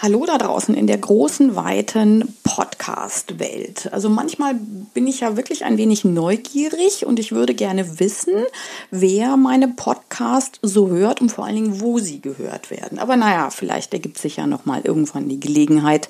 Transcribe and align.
Hallo 0.00 0.24
da 0.24 0.38
draußen 0.38 0.76
in 0.76 0.86
der 0.86 0.98
großen, 0.98 1.56
weiten 1.56 2.32
Podcast-Welt. 2.44 3.92
Also 3.92 4.08
manchmal 4.08 4.54
bin 4.94 5.08
ich 5.08 5.18
ja 5.20 5.36
wirklich 5.36 5.64
ein 5.64 5.76
wenig 5.76 6.04
neugierig 6.04 7.04
und 7.04 7.18
ich 7.18 7.32
würde 7.32 7.52
gerne 7.52 7.98
wissen, 7.98 8.44
wer 8.92 9.36
meine 9.36 9.66
Podcast 9.66 10.60
so 10.62 10.88
hört 10.90 11.20
und 11.20 11.32
vor 11.32 11.46
allen 11.46 11.56
Dingen, 11.56 11.80
wo 11.80 11.98
sie 11.98 12.20
gehört 12.20 12.70
werden. 12.70 13.00
Aber 13.00 13.16
naja, 13.16 13.50
vielleicht 13.50 13.92
ergibt 13.92 14.18
sich 14.18 14.36
ja 14.36 14.46
nochmal 14.46 14.82
irgendwann 14.84 15.28
die 15.28 15.40
Gelegenheit, 15.40 16.08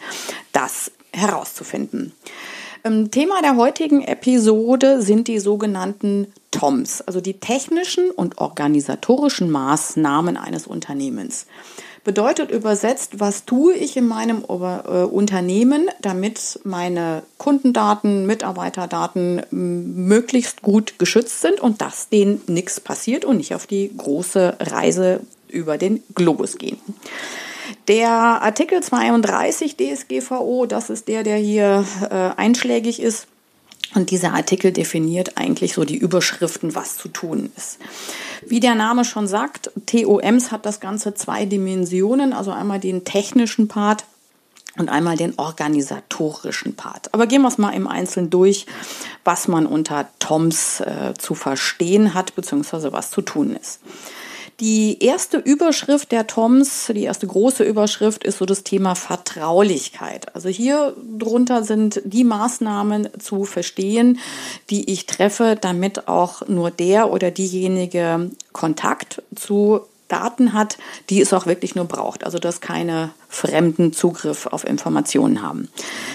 das 0.52 0.92
herauszufinden. 1.14 2.12
Ähm, 2.84 3.10
Thema 3.10 3.40
der 3.40 3.56
heutigen 3.56 4.02
Episode 4.02 5.00
sind 5.00 5.28
die 5.28 5.38
sogenannten 5.38 6.26
TOMs, 6.50 7.00
also 7.00 7.22
die 7.22 7.40
technischen 7.40 8.10
und 8.10 8.36
organisatorischen 8.36 9.50
Maßnahmen 9.50 10.36
eines 10.36 10.66
Unternehmens. 10.66 11.46
Bedeutet 12.08 12.50
übersetzt, 12.50 13.20
was 13.20 13.44
tue 13.44 13.74
ich 13.74 13.94
in 13.98 14.08
meinem 14.08 14.42
äh, 14.42 15.04
Unternehmen, 15.04 15.90
damit 16.00 16.58
meine 16.64 17.22
Kundendaten, 17.36 18.24
Mitarbeiterdaten 18.24 19.42
möglichst 19.50 20.62
gut 20.62 20.98
geschützt 20.98 21.42
sind 21.42 21.60
und 21.60 21.82
dass 21.82 22.08
denen 22.08 22.40
nichts 22.46 22.80
passiert 22.80 23.26
und 23.26 23.36
nicht 23.36 23.54
auf 23.54 23.66
die 23.66 23.94
große 23.94 24.56
Reise 24.58 25.20
über 25.48 25.76
den 25.76 26.02
Globus 26.14 26.56
gehen. 26.56 26.78
Der 27.88 28.08
Artikel 28.08 28.82
32 28.82 29.76
DSGVO, 29.76 30.64
das 30.64 30.88
ist 30.88 31.08
der, 31.08 31.24
der 31.24 31.36
hier 31.36 31.84
äh, 32.08 32.40
einschlägig 32.40 33.02
ist. 33.02 33.27
Und 33.94 34.10
dieser 34.10 34.34
Artikel 34.34 34.72
definiert 34.72 35.38
eigentlich 35.38 35.72
so 35.74 35.84
die 35.84 35.96
Überschriften, 35.96 36.74
was 36.74 36.96
zu 36.96 37.08
tun 37.08 37.50
ist. 37.56 37.78
Wie 38.46 38.60
der 38.60 38.74
Name 38.74 39.04
schon 39.04 39.26
sagt, 39.26 39.70
TOMs 39.86 40.52
hat 40.52 40.66
das 40.66 40.80
Ganze 40.80 41.14
zwei 41.14 41.46
Dimensionen, 41.46 42.32
also 42.32 42.50
einmal 42.52 42.80
den 42.80 43.04
technischen 43.04 43.66
Part 43.66 44.04
und 44.76 44.88
einmal 44.88 45.16
den 45.16 45.38
organisatorischen 45.38 46.76
Part. 46.76 47.12
Aber 47.14 47.26
gehen 47.26 47.42
wir 47.42 47.48
es 47.48 47.58
mal 47.58 47.70
im 47.70 47.88
Einzelnen 47.88 48.30
durch, 48.30 48.66
was 49.24 49.48
man 49.48 49.66
unter 49.66 50.08
TOMs 50.18 50.80
äh, 50.80 51.14
zu 51.18 51.34
verstehen 51.34 52.14
hat, 52.14 52.34
beziehungsweise 52.34 52.92
was 52.92 53.10
zu 53.10 53.22
tun 53.22 53.56
ist. 53.56 53.80
Die 54.60 55.04
erste 55.04 55.38
Überschrift 55.38 56.10
der 56.10 56.26
Toms, 56.26 56.90
die 56.92 57.04
erste 57.04 57.28
große 57.28 57.62
Überschrift 57.62 58.24
ist 58.24 58.38
so 58.38 58.44
das 58.44 58.64
Thema 58.64 58.96
Vertraulichkeit. 58.96 60.34
Also 60.34 60.48
hier 60.48 60.96
drunter 61.16 61.62
sind 61.62 62.02
die 62.04 62.24
Maßnahmen 62.24 63.08
zu 63.20 63.44
verstehen, 63.44 64.18
die 64.68 64.90
ich 64.90 65.06
treffe, 65.06 65.56
damit 65.60 66.08
auch 66.08 66.48
nur 66.48 66.72
der 66.72 67.12
oder 67.12 67.30
diejenige 67.30 68.32
Kontakt 68.52 69.22
zu 69.36 69.82
Daten 70.08 70.54
hat, 70.54 70.78
die 71.08 71.20
es 71.20 71.32
auch 71.32 71.46
wirklich 71.46 71.76
nur 71.76 71.84
braucht. 71.84 72.24
Also 72.24 72.38
dass 72.38 72.60
keine 72.60 73.10
fremden 73.28 73.92
Zugriff 73.92 74.46
auf 74.46 74.64
Informationen 74.66 75.42
haben. 75.42 75.68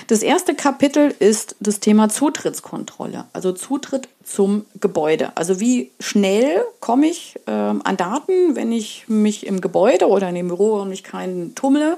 Das 0.07 0.23
erste 0.23 0.55
Kapitel 0.55 1.13
ist 1.19 1.55
das 1.59 1.79
Thema 1.79 2.09
Zutrittskontrolle, 2.09 3.25
also 3.33 3.51
Zutritt 3.51 4.09
zum 4.23 4.65
Gebäude. 4.79 5.31
Also 5.35 5.59
wie 5.59 5.91
schnell 5.99 6.63
komme 6.79 7.07
ich 7.07 7.35
äh, 7.45 7.51
an 7.51 7.97
Daten, 7.97 8.55
wenn 8.55 8.71
ich 8.71 9.05
mich 9.07 9.45
im 9.45 9.61
Gebäude 9.61 10.07
oder 10.07 10.29
in 10.29 10.35
dem 10.35 10.47
Büro 10.47 10.81
und 10.81 10.89
mich 10.89 11.03
keinen 11.03 11.55
tummle? 11.55 11.97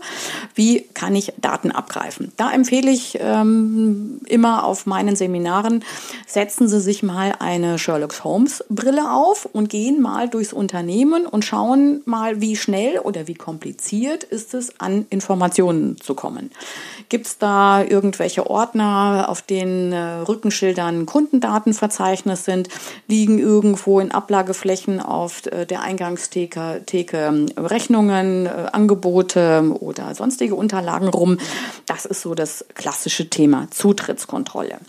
Wie 0.55 0.81
kann 0.93 1.15
ich 1.15 1.33
Daten 1.37 1.71
abgreifen? 1.71 2.31
Da 2.37 2.51
empfehle 2.51 2.89
ich 2.89 3.19
ähm, 3.21 4.21
immer 4.27 4.65
auf 4.65 4.85
meinen 4.85 5.15
Seminaren, 5.15 5.83
setzen 6.25 6.67
Sie 6.67 6.79
sich 6.79 7.03
mal 7.03 7.35
eine 7.39 7.77
Sherlock 7.77 8.23
Holmes 8.23 8.63
Brille 8.69 9.11
auf 9.11 9.47
und 9.51 9.69
gehen 9.69 10.01
mal 10.01 10.27
durchs 10.27 10.53
Unternehmen 10.53 11.25
und 11.25 11.45
schauen 11.45 12.01
mal, 12.05 12.41
wie 12.41 12.55
schnell 12.55 12.99
oder 12.99 13.27
wie 13.27 13.35
kompliziert 13.35 14.23
ist 14.23 14.53
es, 14.53 14.79
an 14.79 15.04
Informationen 15.09 15.99
zu 15.99 16.15
kommen. 16.15 16.51
Gibt 17.09 17.27
es 17.27 17.37
da 17.37 17.83
irgendwelche 17.83 18.49
Ordner, 18.49 19.25
auf 19.29 19.41
den 19.41 19.91
äh, 19.91 20.21
Rückenschildern 20.27 21.05
Kundendatenverzeichnis 21.05 22.45
sind? 22.45 22.69
Liegen 23.07 23.37
irgendwo 23.37 23.99
in 23.99 24.11
Ablageflächen 24.11 24.99
auf 24.99 25.45
äh, 25.45 25.65
der 25.65 25.81
Eingangstheke 25.81 26.81
Theke, 26.85 27.17
ähm, 27.17 27.45
Rechnungen, 27.57 28.47
äh, 28.47 28.49
Angebote 28.71 29.75
oder 29.79 30.15
sonstige 30.15 30.55
Unterlagen 30.55 31.07
rum? 31.07 31.37
Das 31.85 32.05
ist 32.05 32.21
so 32.21 32.33
das 32.33 32.65
klassische 32.73 33.29
Thema 33.29 33.67
Zutrittskontrolle. 33.71 34.79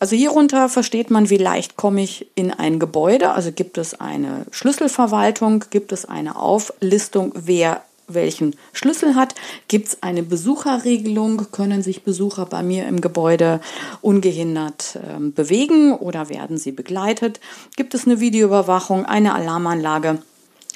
Also 0.00 0.16
hierunter 0.16 0.68
versteht 0.68 1.10
man, 1.10 1.30
wie 1.30 1.36
leicht 1.36 1.76
komme 1.76 2.02
ich 2.02 2.26
in 2.34 2.50
ein 2.50 2.78
Gebäude. 2.78 3.30
Also 3.30 3.52
gibt 3.52 3.78
es 3.78 3.98
eine 4.00 4.44
Schlüsselverwaltung, 4.50 5.64
gibt 5.70 5.92
es 5.92 6.04
eine 6.04 6.36
Auflistung, 6.36 7.32
wer 7.34 7.82
welchen 8.08 8.56
Schlüssel 8.72 9.14
hat. 9.14 9.34
Gibt 9.68 9.88
es 9.88 10.02
eine 10.02 10.22
Besucherregelung? 10.22 11.50
Können 11.52 11.82
sich 11.82 12.02
Besucher 12.02 12.46
bei 12.46 12.62
mir 12.62 12.86
im 12.86 13.00
Gebäude 13.00 13.60
ungehindert 14.00 14.96
äh, 14.96 15.20
bewegen 15.20 15.92
oder 15.92 16.28
werden 16.28 16.58
sie 16.58 16.72
begleitet? 16.72 17.40
Gibt 17.76 17.94
es 17.94 18.06
eine 18.06 18.20
Videoüberwachung, 18.20 19.06
eine 19.06 19.34
Alarmanlage? 19.34 20.22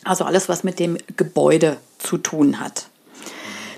Also 0.05 0.25
alles, 0.25 0.49
was 0.49 0.65
mit 0.65 0.78
dem 0.78 0.97
Gebäude 1.16 1.77
zu 1.99 2.19
tun 2.19 2.61
hat. 2.61 2.89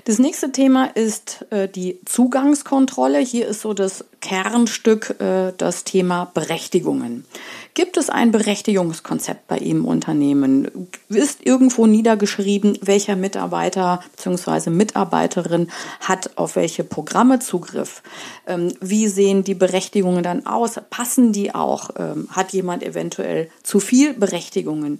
Das 0.05 0.17
nächste 0.17 0.51
Thema 0.51 0.85
ist 0.85 1.45
äh, 1.51 1.67
die 1.67 1.99
Zugangskontrolle. 2.05 3.19
Hier 3.19 3.47
ist 3.47 3.61
so 3.61 3.73
das 3.73 4.05
Kernstück 4.21 5.15
äh, 5.19 5.51
das 5.57 5.83
Thema 5.83 6.25
Berechtigungen. 6.33 7.25
Gibt 7.73 7.97
es 7.97 8.09
ein 8.09 8.31
Berechtigungskonzept 8.31 9.47
bei 9.47 9.57
Ihnen 9.57 9.81
im 9.81 9.85
Unternehmen? 9.85 10.89
Ist 11.09 11.45
irgendwo 11.45 11.87
niedergeschrieben, 11.87 12.77
welcher 12.81 13.15
Mitarbeiter 13.15 14.01
bzw. 14.15 14.69
Mitarbeiterin 14.69 15.69
hat 16.01 16.37
auf 16.37 16.55
welche 16.55 16.83
Programme 16.83 17.39
Zugriff? 17.39 18.03
Ähm, 18.45 18.73
wie 18.81 19.07
sehen 19.07 19.43
die 19.43 19.55
Berechtigungen 19.55 20.21
dann 20.21 20.45
aus? 20.45 20.79
Passen 20.89 21.31
die 21.31 21.55
auch? 21.55 21.91
Ähm, 21.97 22.27
hat 22.31 22.51
jemand 22.51 22.83
eventuell 22.83 23.49
zu 23.63 23.79
viel 23.79 24.13
Berechtigungen? 24.13 24.99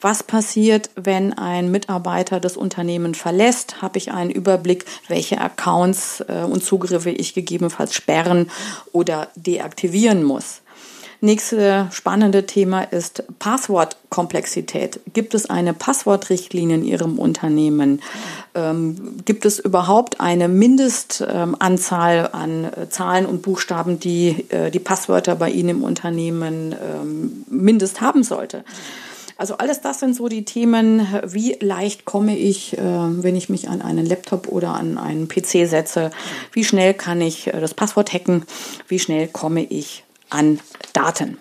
Was 0.00 0.22
passiert, 0.22 0.90
wenn 0.94 1.32
ein 1.32 1.70
Mitarbeiter 1.70 2.38
das 2.38 2.56
Unternehmen 2.56 3.14
verlässt? 3.14 3.82
Habe 3.82 3.98
ich 3.98 4.12
einen 4.12 4.30
Überblick, 4.42 4.84
welche 5.08 5.40
Accounts 5.40 6.24
äh, 6.28 6.42
und 6.42 6.64
Zugriffe 6.64 7.10
ich 7.10 7.34
gegebenenfalls 7.34 7.94
sperren 7.94 8.50
oder 8.92 9.28
deaktivieren 9.36 10.24
muss? 10.24 10.62
Nächste 11.24 11.86
spannende 11.92 12.46
Thema 12.46 12.82
ist 12.82 13.22
Passwortkomplexität. 13.38 14.98
Gibt 15.12 15.34
es 15.34 15.48
eine 15.48 15.72
Passwortrichtlinie 15.72 16.74
in 16.74 16.84
Ihrem 16.84 17.20
Unternehmen? 17.20 18.02
Ähm, 18.56 19.18
gibt 19.24 19.46
es 19.46 19.60
überhaupt 19.60 20.20
eine 20.20 20.48
Mindestanzahl 20.48 22.16
ähm, 22.24 22.28
an 22.32 22.64
äh, 22.64 22.88
Zahlen 22.88 23.26
und 23.26 23.42
Buchstaben, 23.42 24.00
die 24.00 24.46
äh, 24.48 24.72
die 24.72 24.80
Passwörter 24.80 25.36
bei 25.36 25.50
Ihnen 25.50 25.68
im 25.68 25.84
Unternehmen 25.84 26.72
ähm, 26.72 27.44
mindest 27.48 28.00
haben 28.00 28.24
sollte? 28.24 28.64
Also 29.36 29.56
alles 29.56 29.80
das 29.80 30.00
sind 30.00 30.14
so 30.14 30.28
die 30.28 30.44
Themen, 30.44 31.06
wie 31.24 31.56
leicht 31.60 32.04
komme 32.04 32.36
ich, 32.36 32.76
äh, 32.76 32.82
wenn 32.82 33.36
ich 33.36 33.48
mich 33.48 33.68
an 33.68 33.82
einen 33.82 34.06
Laptop 34.06 34.48
oder 34.48 34.74
an 34.74 34.98
einen 34.98 35.28
PC 35.28 35.68
setze, 35.68 36.10
wie 36.52 36.64
schnell 36.64 36.94
kann 36.94 37.20
ich 37.20 37.48
äh, 37.48 37.60
das 37.60 37.74
Passwort 37.74 38.12
hacken, 38.12 38.44
wie 38.88 38.98
schnell 38.98 39.28
komme 39.28 39.64
ich 39.64 40.04
an 40.30 40.60
Daten. 40.92 41.38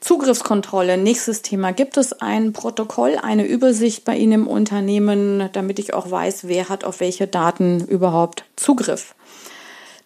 Zugriffskontrolle, 0.00 0.98
nächstes 0.98 1.42
Thema. 1.42 1.72
Gibt 1.72 1.96
es 1.96 2.12
ein 2.12 2.52
Protokoll, 2.52 3.18
eine 3.20 3.44
Übersicht 3.44 4.04
bei 4.04 4.16
Ihnen 4.16 4.32
im 4.32 4.46
Unternehmen, 4.46 5.48
damit 5.52 5.80
ich 5.80 5.94
auch 5.94 6.08
weiß, 6.08 6.46
wer 6.46 6.68
hat 6.68 6.84
auf 6.84 7.00
welche 7.00 7.26
Daten 7.26 7.80
überhaupt 7.80 8.44
Zugriff? 8.54 9.16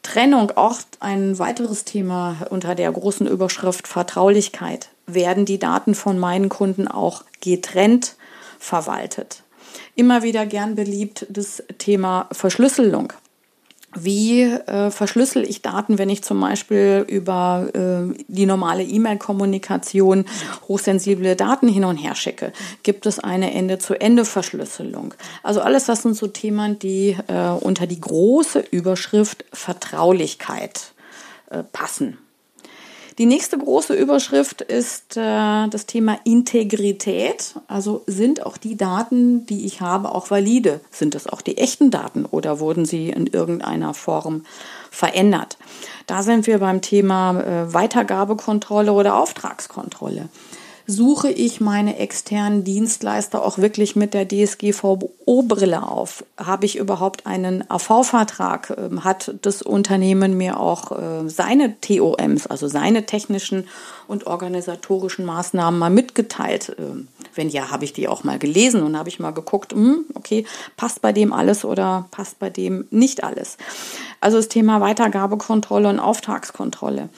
Trennung, 0.03 0.53
auch 0.56 0.78
ein 1.00 1.38
weiteres 1.38 1.84
Thema 1.84 2.47
unter 2.50 2.75
der 2.75 2.91
großen 2.91 3.27
Überschrift 3.27 3.87
Vertraulichkeit. 3.87 4.88
Werden 5.06 5.44
die 5.44 5.59
Daten 5.59 5.94
von 5.94 6.19
meinen 6.19 6.49
Kunden 6.49 6.88
auch 6.88 7.25
getrennt 7.41 8.16
verwaltet? 8.59 9.43
Immer 9.94 10.22
wieder 10.22 10.47
gern 10.47 10.75
beliebt 10.75 11.27
das 11.28 11.62
Thema 11.78 12.28
Verschlüsselung. 12.33 13.13
Wie 13.95 14.42
äh, 14.42 14.91
verschlüssel 14.91 15.42
ich 15.42 15.63
Daten, 15.63 15.98
wenn 15.98 16.10
ich 16.10 16.22
zum 16.22 16.41
Beispiel 16.41 17.04
über 17.09 17.69
äh, 17.75 18.15
die 18.28 18.47
normale 18.47 18.84
E-Mail-Kommunikation 18.84 20.27
hochsensible 20.69 21.34
Daten 21.34 21.66
hin 21.66 21.84
und 21.84 21.97
her 21.97 22.15
schicke? 22.15 22.53
Gibt 22.84 23.07
es 23.07 23.19
eine 23.19 23.53
Ende-zu-Ende-Verschlüsselung? 23.53 25.15
Also 25.42 25.60
alles, 25.60 25.87
das 25.87 26.03
sind 26.03 26.15
so 26.15 26.28
Themen, 26.28 26.78
die 26.78 27.16
äh, 27.27 27.48
unter 27.48 27.89
die 27.89 28.01
große 28.01 28.60
Überschrift 28.71 29.45
Vertraulichkeit 29.53 30.93
äh, 31.51 31.65
passen. 31.65 32.19
Die 33.18 33.27
nächste 33.27 33.59
große 33.59 33.95
Überschrift 33.95 34.60
ist 34.62 35.16
äh, 35.16 35.68
das 35.68 35.86
Thema 35.86 36.18
Integrität. 36.24 37.54
Also 37.66 38.03
sind 38.07 38.47
auch 38.47 38.57
die 38.57 38.77
Daten, 38.77 39.47
die 39.47 39.66
ich 39.66 39.80
habe, 39.80 40.15
auch 40.15 40.30
valide? 40.30 40.80
Sind 40.91 41.15
das 41.15 41.27
auch 41.27 41.41
die 41.41 41.59
echten 41.59 41.91
Daten 41.91 42.24
oder 42.24 42.60
wurden 42.60 42.84
sie 42.84 43.10
in 43.10 43.27
irgendeiner 43.27 43.95
Form 43.95 44.45
verändert? 44.91 45.59
Da 46.07 46.22
sind 46.22 46.47
wir 46.47 46.59
beim 46.59 46.80
Thema 46.83 47.41
äh, 47.41 47.74
Weitergabekontrolle 47.74 48.92
oder 48.92 49.16
Auftragskontrolle. 49.16 50.28
Suche 50.91 51.31
ich 51.31 51.60
meine 51.60 51.98
externen 51.98 52.65
Dienstleister 52.65 53.45
auch 53.45 53.59
wirklich 53.59 53.97
mit 53.97 54.13
der 54.13 54.27
DSGVO-Brille 54.28 55.87
auf? 55.87 56.25
Habe 56.37 56.66
ich 56.66 56.77
überhaupt 56.77 57.27
einen 57.27 57.65
AV-Vertrag? 57.71 58.77
Ähm, 58.77 59.04
hat 59.04 59.34
das 59.42 59.63
Unternehmen 59.63 60.37
mir 60.37 60.59
auch 60.59 60.92
äh, 60.92 61.28
seine 61.28 61.81
TOMs, 61.81 62.47
also 62.47 62.69
seine 62.69 63.07
technischen 63.07 63.69
und 64.09 64.27
organisatorischen 64.27 65.25
Maßnahmen 65.25 65.78
mal 65.78 65.91
mitgeteilt? 65.91 66.77
Ähm, 66.78 67.09
wenn 67.34 67.48
ja, 67.48 67.71
habe 67.71 67.84
ich 67.84 67.93
die 67.93 68.09
auch 68.09 68.25
mal 68.25 68.39
gelesen 68.39 68.83
und 68.83 68.98
habe 68.98 69.09
ich 69.09 69.21
mal 69.21 69.31
geguckt, 69.31 69.72
hm, 69.72 70.04
okay, 70.15 70.45
passt 70.77 71.01
bei 71.01 71.13
dem 71.13 71.33
alles 71.33 71.65
oder 71.65 72.07
passt 72.10 72.39
bei 72.39 72.51
dem 72.51 72.86
nicht 72.91 73.22
alles? 73.22 73.57
Also 74.21 74.36
das 74.36 74.48
Thema 74.48 74.81
Weitergabekontrolle 74.81 75.89
und 75.89 76.01
Auftragskontrolle. 76.01 77.09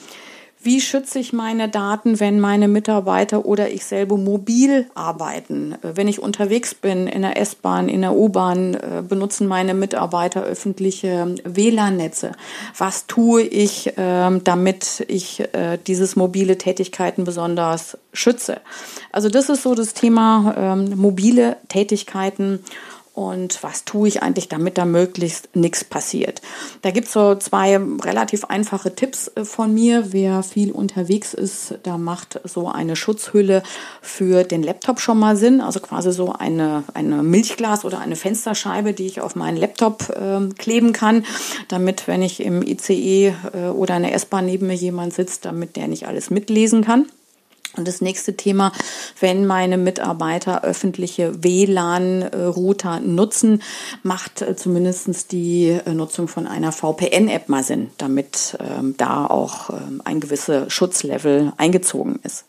Wie 0.63 0.79
schütze 0.79 1.19
ich 1.19 1.33
meine 1.33 1.67
Daten, 1.67 2.21
wenn 2.21 2.39
meine 2.39 2.69
Mitarbeiter 2.69 3.45
oder 3.45 3.69
ich 3.69 3.83
selber 3.83 4.15
mobil 4.15 4.89
arbeiten? 4.95 5.75
Wenn 5.81 6.07
ich 6.07 6.21
unterwegs 6.21 6.73
bin, 6.73 7.07
in 7.07 7.23
der 7.23 7.35
S-Bahn, 7.37 7.89
in 7.89 7.99
der 7.99 8.15
U-Bahn, 8.15 8.73
äh, 8.75 9.03
benutzen 9.05 9.47
meine 9.47 9.73
Mitarbeiter 9.73 10.41
öffentliche 10.41 11.35
WLAN-Netze. 11.43 12.31
Was 12.77 13.07
tue 13.07 13.41
ich, 13.41 13.91
ähm, 13.97 14.45
damit 14.45 15.03
ich 15.09 15.41
äh, 15.53 15.77
dieses 15.85 16.15
mobile 16.15 16.57
Tätigkeiten 16.57 17.25
besonders 17.25 17.97
schütze? 18.13 18.61
Also 19.11 19.27
das 19.27 19.49
ist 19.49 19.63
so 19.63 19.75
das 19.75 19.93
Thema 19.93 20.55
ähm, 20.57 20.97
mobile 20.97 21.57
Tätigkeiten 21.67 22.63
und 23.13 23.61
was 23.61 23.85
tue 23.85 24.07
ich 24.07 24.23
eigentlich, 24.23 24.49
damit 24.49 24.79
da 24.79 24.85
möglichst 24.85 25.55
nichts 25.55 25.83
passiert. 25.83 26.41
Da 26.81 26.89
gibt 26.89 27.07
es 27.07 27.13
so 27.13 27.35
zwei 27.35 27.77
relativ 27.77 28.45
einfache 28.45 28.95
Tipps 28.95 29.31
äh, 29.35 29.45
von 29.45 29.71
mir. 29.71 30.13
Wer 30.13 30.41
viel 30.41 30.71
unterwegs 30.71 31.35
ist, 31.35 31.75
da 31.83 31.99
macht 31.99 32.41
so 32.43 32.67
eine 32.69 32.95
Schutzhülle 32.95 33.61
für 34.01 34.43
den 34.43 34.63
Laptop 34.63 34.99
schon 34.99 35.19
mal 35.19 35.35
Sinn. 35.35 35.61
Also 35.61 35.79
quasi 35.79 36.11
so 36.11 36.33
eine, 36.33 36.83
eine 36.95 37.21
Milchglas 37.21 37.85
oder 37.85 37.99
eine 37.99 38.15
Fensterscheibe, 38.15 38.93
die 38.93 39.05
ich 39.05 39.21
auf 39.21 39.35
meinen 39.35 39.57
Laptop 39.57 40.09
äh, 40.09 40.49
kleben 40.57 40.91
kann, 40.91 41.23
damit, 41.67 42.07
wenn 42.07 42.23
ich 42.23 42.39
im 42.39 42.63
ICE 42.63 43.35
äh, 43.53 43.67
oder 43.67 43.95
in 43.95 44.03
der 44.03 44.15
S-Bahn 44.15 44.47
neben 44.47 44.65
mir 44.65 44.73
jemand 44.73 45.13
sitzt, 45.13 45.45
damit 45.45 45.75
der 45.75 45.87
nicht 45.87 46.07
alles 46.07 46.31
mitlesen 46.31 46.83
kann. 46.83 47.05
Und 47.75 47.87
das 47.87 48.01
nächste 48.01 48.35
Thema, 48.37 48.71
wenn 49.19 49.47
meine 49.47 49.77
Mitarbeiter 49.77 50.63
öffentliche 50.63 51.43
WLAN-Router 51.43 52.99
nutzen, 52.99 53.63
macht 54.03 54.41
äh, 54.41 54.55
zumindest 54.55 55.31
die 55.31 55.69
äh, 55.69 55.93
Nutzung 55.93 56.27
von 56.27 56.45
einer 56.45 56.71
VPN-App 56.71 57.49
mal 57.49 57.63
Sinn, 57.63 57.89
damit 57.97 58.57
ähm, 58.59 58.95
da 58.97 59.25
auch 59.25 59.71
ähm, 59.71 60.01
ein 60.05 60.19
gewisser 60.19 60.69
Schutzlevel 60.69 61.53
eingezogen 61.57 62.19
ist. 62.23 62.45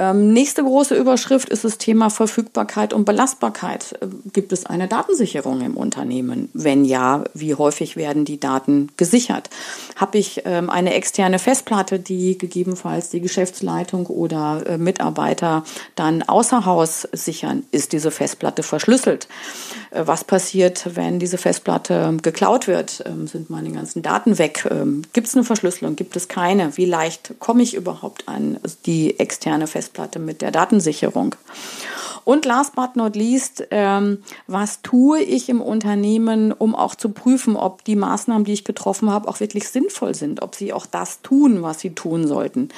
Ähm, 0.00 0.32
nächste 0.32 0.64
große 0.64 0.94
Überschrift 0.94 1.50
ist 1.50 1.62
das 1.62 1.76
Thema 1.76 2.08
Verfügbarkeit 2.08 2.94
und 2.94 3.04
Belastbarkeit. 3.04 3.98
Äh, 4.00 4.06
gibt 4.32 4.50
es 4.50 4.64
eine 4.64 4.88
Datensicherung 4.88 5.60
im 5.60 5.76
Unternehmen? 5.76 6.48
Wenn 6.54 6.86
ja, 6.86 7.24
wie 7.34 7.54
häufig 7.54 7.96
werden 7.96 8.24
die 8.24 8.40
Daten 8.40 8.88
gesichert? 8.96 9.50
Habe 9.96 10.16
ich 10.16 10.42
ähm, 10.46 10.70
eine 10.70 10.94
externe 10.94 11.38
Festplatte, 11.38 11.98
die 11.98 12.38
gegebenenfalls 12.38 13.10
die 13.10 13.20
Geschäftsleitung 13.20 14.06
oder 14.06 14.62
äh, 14.66 14.78
Mitarbeiter 14.78 15.64
dann 15.96 16.22
außer 16.22 16.64
Haus 16.64 17.06
sichern? 17.12 17.64
Ist 17.70 17.92
diese 17.92 18.10
Festplatte 18.10 18.62
verschlüsselt? 18.62 19.28
Äh, 19.90 20.06
was 20.06 20.24
passiert, 20.24 20.96
wenn 20.96 21.18
diese 21.18 21.36
Festplatte 21.36 22.16
geklaut 22.22 22.68
wird? 22.68 23.04
Ähm, 23.04 23.26
sind 23.26 23.50
meine 23.50 23.70
ganzen 23.70 24.00
Daten 24.00 24.38
weg? 24.38 24.66
Ähm, 24.70 25.02
gibt 25.12 25.26
es 25.26 25.34
eine 25.34 25.44
Verschlüsselung? 25.44 25.94
Gibt 25.94 26.16
es 26.16 26.28
keine? 26.28 26.78
Wie 26.78 26.86
leicht 26.86 27.34
komme 27.38 27.62
ich 27.62 27.74
überhaupt 27.74 28.28
an 28.28 28.58
die 28.86 29.20
externe 29.20 29.66
Festplatte? 29.66 29.89
Festplatte 29.90 30.18
mit 30.20 30.40
der 30.40 30.52
Datensicherung. 30.52 31.34
Und 32.24 32.44
last 32.44 32.74
but 32.74 32.96
not 32.96 33.16
least, 33.16 33.66
ähm, 33.70 34.18
was 34.46 34.82
tue 34.82 35.20
ich 35.20 35.48
im 35.48 35.60
Unternehmen, 35.60 36.52
um 36.52 36.74
auch 36.74 36.94
zu 36.94 37.10
prüfen, 37.10 37.56
ob 37.56 37.84
die 37.84 37.96
Maßnahmen, 37.96 38.44
die 38.44 38.52
ich 38.52 38.64
getroffen 38.64 39.10
habe, 39.10 39.28
auch 39.28 39.40
wirklich 39.40 39.68
sinnvoll 39.68 40.14
sind, 40.14 40.42
ob 40.42 40.54
sie 40.54 40.72
auch 40.72 40.86
das 40.86 41.22
tun, 41.22 41.62
was 41.62 41.80
sie 41.80 41.90
tun 41.90 42.26
sollten. 42.26 42.68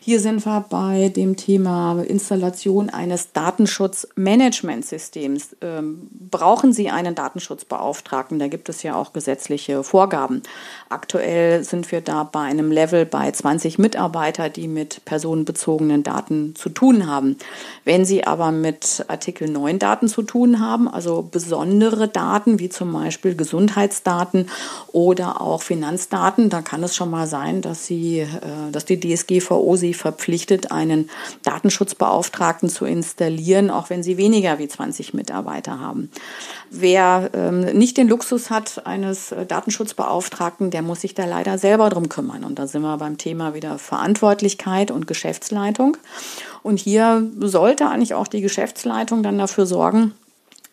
Hier 0.00 0.20
sind 0.20 0.46
wir 0.46 0.64
bei 0.68 1.08
dem 1.08 1.36
Thema 1.36 2.02
Installation 2.02 2.90
eines 2.90 3.32
Datenschutzmanagementsystems. 3.32 5.56
Ähm, 5.60 6.08
brauchen 6.30 6.72
Sie 6.72 6.90
einen 6.90 7.14
Datenschutzbeauftragten? 7.14 8.38
Da 8.38 8.48
gibt 8.48 8.68
es 8.68 8.82
ja 8.82 8.96
auch 8.96 9.12
gesetzliche 9.12 9.84
Vorgaben. 9.84 10.42
Aktuell 10.88 11.62
sind 11.64 11.92
wir 11.92 12.00
da 12.00 12.24
bei 12.24 12.40
einem 12.40 12.72
Level 12.72 13.06
bei 13.06 13.30
20 13.30 13.78
Mitarbeiter, 13.78 14.48
die 14.48 14.66
mit 14.68 15.04
personenbezogenen 15.04 16.02
Daten 16.02 16.54
zu 16.56 16.70
tun 16.70 17.06
haben. 17.06 17.36
Wenn 17.84 18.04
Sie 18.04 18.24
aber 18.24 18.50
mit 18.50 18.89
Artikel 19.08 19.48
9 19.48 19.78
Daten 19.78 20.08
zu 20.08 20.22
tun 20.22 20.60
haben, 20.60 20.88
also 20.88 21.22
besondere 21.22 22.08
Daten 22.08 22.58
wie 22.58 22.68
zum 22.68 22.92
Beispiel 22.92 23.36
Gesundheitsdaten 23.36 24.48
oder 24.92 25.40
auch 25.40 25.62
Finanzdaten. 25.62 26.50
Da 26.50 26.62
kann 26.62 26.82
es 26.82 26.96
schon 26.96 27.10
mal 27.10 27.26
sein, 27.26 27.62
dass 27.62 27.86
sie, 27.86 28.20
äh, 28.20 28.26
dass 28.72 28.84
die 28.84 28.98
DSGVO 28.98 29.76
sie 29.76 29.94
verpflichtet, 29.94 30.72
einen 30.72 31.08
Datenschutzbeauftragten 31.44 32.68
zu 32.68 32.84
installieren, 32.84 33.70
auch 33.70 33.90
wenn 33.90 34.02
sie 34.02 34.16
weniger 34.16 34.58
wie 34.58 34.68
20 34.68 35.14
Mitarbeiter 35.14 35.78
haben. 35.78 36.10
Wer 36.70 37.30
ähm, 37.34 37.60
nicht 37.76 37.96
den 37.96 38.08
Luxus 38.08 38.50
hat 38.50 38.86
eines 38.86 39.32
äh, 39.32 39.44
Datenschutzbeauftragten, 39.44 40.70
der 40.70 40.82
muss 40.82 41.00
sich 41.00 41.14
da 41.14 41.24
leider 41.24 41.58
selber 41.58 41.90
drum 41.90 42.08
kümmern. 42.08 42.44
Und 42.44 42.58
da 42.58 42.66
sind 42.66 42.82
wir 42.82 42.96
beim 42.96 43.18
Thema 43.18 43.54
wieder 43.54 43.78
Verantwortlichkeit 43.78 44.90
und 44.90 45.06
Geschäftsleitung. 45.06 45.96
Und 46.62 46.78
hier 46.78 47.26
sollte 47.38 47.88
eigentlich 47.88 48.14
auch 48.14 48.28
die 48.28 48.40
Geschäftsleitung 48.40 49.22
dann 49.22 49.38
dafür 49.38 49.66
sorgen, 49.66 50.14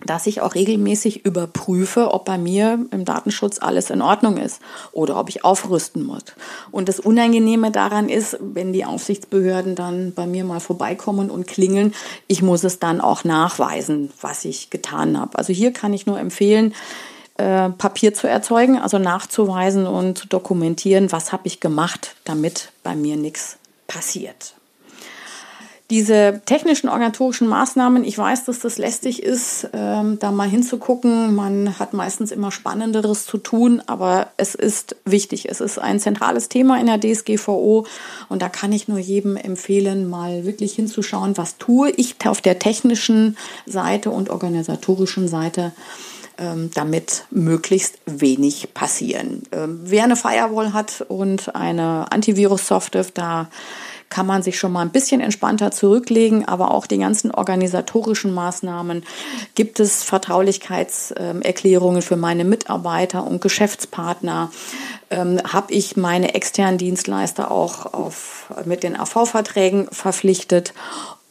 dass 0.05 0.27
ich 0.27 0.41
auch 0.41 0.53
regelmäßig 0.53 1.25
überprüfe, 1.25 2.13
ob 2.13 2.25
bei 2.25 2.37
mir 2.37 2.85
im 2.91 3.03
Datenschutz 3.03 3.59
alles 3.59 3.89
in 3.89 4.01
Ordnung 4.01 4.37
ist 4.37 4.61
oder 4.91 5.19
ob 5.19 5.27
ich 5.29 5.43
aufrüsten 5.43 6.05
muss. 6.05 6.23
Und 6.71 6.87
das 6.87 6.99
Unangenehme 6.99 7.71
daran 7.71 8.07
ist, 8.07 8.37
wenn 8.39 8.73
die 8.73 8.85
Aufsichtsbehörden 8.85 9.75
dann 9.75 10.13
bei 10.13 10.27
mir 10.27 10.43
mal 10.43 10.59
vorbeikommen 10.59 11.31
und 11.31 11.47
klingeln, 11.47 11.95
ich 12.27 12.43
muss 12.43 12.63
es 12.63 12.77
dann 12.77 13.01
auch 13.01 13.23
nachweisen, 13.23 14.11
was 14.21 14.45
ich 14.45 14.69
getan 14.69 15.19
habe. 15.19 15.37
Also 15.37 15.51
hier 15.51 15.73
kann 15.73 15.93
ich 15.93 16.05
nur 16.05 16.19
empfehlen, 16.19 16.75
äh, 17.37 17.69
Papier 17.69 18.13
zu 18.13 18.27
erzeugen, 18.27 18.77
also 18.77 18.99
nachzuweisen 18.99 19.87
und 19.87 20.19
zu 20.19 20.27
dokumentieren, 20.27 21.11
was 21.11 21.31
habe 21.31 21.47
ich 21.47 21.59
gemacht, 21.59 22.15
damit 22.23 22.71
bei 22.83 22.95
mir 22.95 23.15
nichts 23.15 23.57
passiert. 23.87 24.56
Diese 25.89 26.41
technischen 26.45 26.89
organisatorischen 26.89 27.47
Maßnahmen, 27.47 28.03
ich 28.03 28.17
weiß, 28.17 28.43
dass 28.43 28.59
das 28.59 28.77
lästig 28.77 29.23
ist, 29.23 29.69
ähm, 29.71 30.19
da 30.19 30.31
mal 30.31 30.49
hinzugucken. 30.49 31.33
Man 31.33 31.79
hat 31.79 31.93
meistens 31.93 32.31
immer 32.33 32.51
Spannenderes 32.51 33.25
zu 33.25 33.37
tun, 33.37 33.81
aber 33.87 34.27
es 34.35 34.53
ist 34.53 34.97
wichtig. 35.05 35.47
Es 35.49 35.61
ist 35.61 35.79
ein 35.79 36.01
zentrales 36.01 36.49
Thema 36.49 36.77
in 36.77 36.87
der 36.87 36.99
DSGVO 36.99 37.85
und 38.27 38.41
da 38.41 38.49
kann 38.49 38.73
ich 38.73 38.89
nur 38.89 38.99
jedem 38.99 39.37
empfehlen, 39.37 40.09
mal 40.09 40.43
wirklich 40.43 40.73
hinzuschauen, 40.73 41.37
was 41.37 41.57
tue 41.57 41.89
ich 41.91 42.15
auf 42.25 42.41
der 42.41 42.59
technischen 42.59 43.37
Seite 43.65 44.11
und 44.11 44.29
organisatorischen 44.29 45.29
Seite 45.29 45.71
ähm, 46.37 46.69
damit 46.73 47.25
möglichst 47.31 47.99
wenig 48.05 48.73
passieren. 48.73 49.43
Ähm, 49.53 49.79
wer 49.83 50.03
eine 50.03 50.17
Firewall 50.17 50.73
hat 50.73 51.05
und 51.07 51.55
eine 51.55 52.11
Antivirus-Software, 52.11 53.05
da 53.13 53.49
kann 54.09 54.25
man 54.25 54.41
sich 54.41 54.57
schon 54.57 54.71
mal 54.71 54.81
ein 54.81 54.91
bisschen 54.91 55.21
entspannter 55.21 55.71
zurücklegen, 55.71 56.47
aber 56.47 56.71
auch 56.71 56.87
die 56.87 56.97
ganzen 56.97 57.31
organisatorischen 57.31 58.33
Maßnahmen. 58.33 59.03
Gibt 59.55 59.79
es 59.79 60.03
Vertraulichkeitserklärungen 60.03 62.01
für 62.01 62.15
meine 62.15 62.45
Mitarbeiter 62.45 63.25
und 63.25 63.41
Geschäftspartner? 63.41 64.51
Ähm, 65.09 65.41
Habe 65.45 65.73
ich 65.73 65.97
meine 65.97 66.35
externen 66.35 66.77
Dienstleister 66.77 67.51
auch 67.51 67.93
auf, 67.93 68.53
mit 68.65 68.83
den 68.83 68.99
AV-Verträgen 68.99 69.87
verpflichtet? 69.91 70.73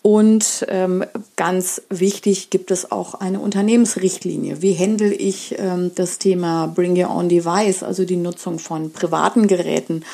Und 0.06 0.64
ähm, 0.68 1.04
ganz 1.34 1.82
wichtig 1.90 2.50
gibt 2.50 2.70
es 2.70 2.92
auch 2.92 3.14
eine 3.14 3.40
Unternehmensrichtlinie. 3.40 4.62
Wie 4.62 4.78
handle 4.78 5.12
ich 5.12 5.56
ähm, 5.58 5.90
das 5.96 6.18
Thema 6.18 6.68
Bring 6.68 6.96
Your 6.96 7.10
Own 7.10 7.28
Device, 7.28 7.82
also 7.82 8.04
die 8.04 8.14
Nutzung 8.14 8.60
von 8.60 8.92
privaten 8.92 9.48
Geräten 9.48 10.04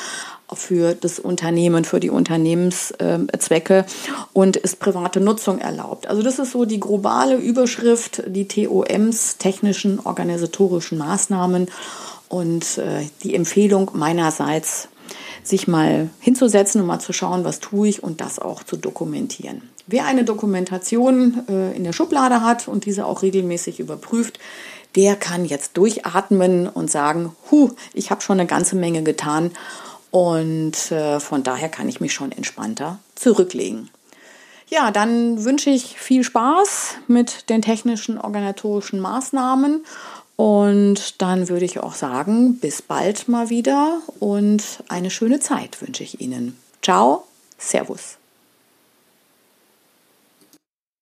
für 0.57 0.95
das 0.95 1.19
Unternehmen, 1.19 1.85
für 1.85 2.01
die 2.01 2.11
Unternehmenszwecke 2.11 3.85
und 4.33 4.57
ist 4.57 4.79
private 4.79 5.21
Nutzung 5.21 5.59
erlaubt. 5.59 6.07
Also 6.07 6.23
das 6.23 6.39
ist 6.39 6.53
so 6.53 6.65
die 6.65 6.81
globale 6.81 7.37
Überschrift, 7.37 8.23
die 8.27 8.49
TOMs, 8.49 9.39
technischen 9.39 10.01
organisatorischen 10.01 10.99
Maßnahmen 10.99 11.69
und 12.29 12.79
äh, 12.79 13.07
die 13.23 13.35
Empfehlung 13.35 13.91
meinerseits, 13.95 14.89
sich 15.45 15.67
mal 15.67 16.09
hinzusetzen 16.21 16.81
und 16.81 16.87
mal 16.87 17.01
zu 17.01 17.13
schauen, 17.13 17.45
was 17.45 17.61
tue 17.61 17.89
ich 17.89 18.03
und 18.03 18.21
das 18.21 18.39
auch 18.39 18.63
zu 18.63 18.77
dokumentieren. 18.77 19.63
Wer 19.87 20.07
eine 20.07 20.25
Dokumentation 20.25 21.43
äh, 21.49 21.77
in 21.77 21.85
der 21.85 21.93
Schublade 21.93 22.43
hat 22.43 22.69
und 22.69 22.87
diese 22.87 23.05
auch 23.05 23.23
regelmäßig 23.23 23.81
überprüft, 23.81 24.39
der 24.95 25.17
kann 25.17 25.45
jetzt 25.45 25.77
durchatmen 25.77 26.69
und 26.69 26.91
sagen, 26.91 27.35
hu, 27.51 27.71
ich 27.95 28.11
habe 28.11 28.21
schon 28.21 28.39
eine 28.39 28.47
ganze 28.47 28.77
Menge 28.77 29.03
getan 29.03 29.51
und 30.12 30.92
äh, 30.92 31.19
von 31.19 31.42
daher 31.42 31.69
kann 31.69 31.88
ich 31.88 32.00
mich 32.00 32.12
schon 32.12 32.31
entspannter 32.31 33.00
zurücklegen. 33.16 33.90
Ja, 34.69 34.90
dann 34.90 35.45
wünsche 35.45 35.71
ich 35.71 35.99
viel 35.99 36.23
Spaß 36.23 36.97
mit 37.09 37.50
den 37.50 37.62
technischen 37.62 38.19
organisatorischen 38.19 39.00
Maßnahmen 39.00 39.85
und 40.37 41.21
dann 41.21 41.49
würde 41.49 41.64
ich 41.64 41.81
auch 41.81 41.95
sagen, 41.95 42.59
bis 42.59 42.83
bald 42.83 43.28
mal 43.28 43.50
wieder 43.50 44.00
und 44.21 44.62
eine 44.88 45.11
schöne 45.11 45.40
Zeit 45.40 45.81
wünsche 45.83 46.04
ich 46.04 46.21
Ihnen. 46.21 46.57
Ciao, 46.83 47.25
Servus. 47.59 48.22